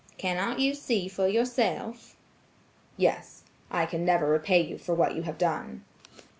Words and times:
Cannot 0.17 0.57
you 0.57 0.73
see 0.73 1.07
for 1.07 1.27
yourself?" 1.27 2.15
"Yes; 2.97 3.43
I 3.69 3.85
can 3.85 4.03
never 4.03 4.25
repay 4.27 4.59
you 4.63 4.79
for 4.79 4.95
what 4.95 5.13
you 5.15 5.21
have 5.21 5.37
done." 5.37 5.83